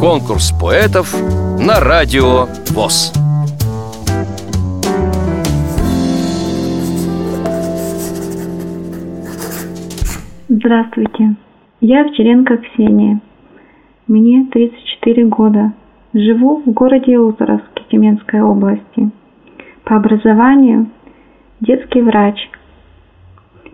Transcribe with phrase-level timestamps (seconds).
[0.00, 1.14] Конкурс поэтов
[1.58, 3.12] на радио ВОЗ.
[10.48, 11.34] Здравствуйте,
[11.80, 13.20] я Овчаренко Ксения.
[14.06, 15.72] Мне 34 года.
[16.12, 19.10] Живу в городе Узоровске Тюменской области.
[19.84, 20.86] По образованию
[21.60, 22.50] детский врач.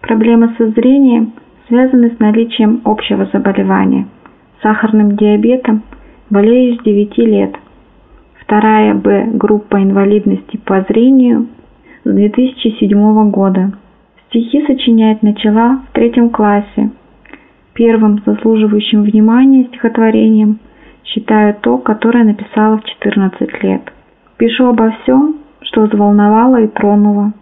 [0.00, 1.32] Проблемы со зрением
[1.68, 4.06] связаны с наличием общего заболевания.
[4.62, 5.82] Сахарным диабетом
[6.30, 7.54] болею с 9 лет.
[8.40, 11.46] Вторая Б группа инвалидности по зрению
[12.04, 13.72] с 2007 года.
[14.26, 16.90] Стихи сочинять начала в третьем классе.
[17.74, 20.58] Первым заслуживающим внимания стихотворением
[21.04, 23.92] считаю то, которое написала в 14 лет.
[24.38, 27.32] Пишу обо всем, что взволновало и тронуло.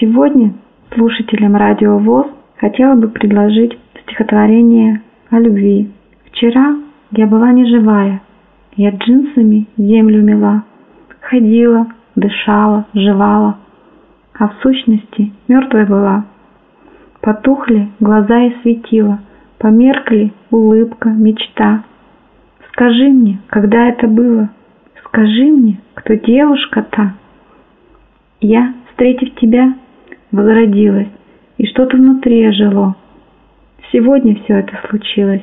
[0.00, 0.52] Сегодня
[0.94, 2.26] слушателям радио ВОЗ
[2.56, 5.90] хотела бы предложить стихотворение о любви.
[6.36, 6.76] Вчера
[7.12, 8.20] я была не живая,
[8.76, 10.64] я джинсами землю мела,
[11.22, 13.56] ходила, дышала, жевала,
[14.38, 16.26] а в сущности мертвой была.
[17.22, 19.20] Потухли глаза и светила,
[19.56, 21.84] померкли улыбка, мечта.
[22.68, 24.50] Скажи мне, когда это было?
[25.06, 27.14] Скажи мне, кто девушка та?
[28.42, 29.74] Я, встретив тебя,
[30.32, 31.08] возродилась,
[31.56, 32.94] и что-то внутри ожило.
[33.90, 35.42] Сегодня все это случилось,